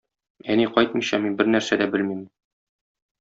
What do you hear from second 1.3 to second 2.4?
бернәрсә дә белмим.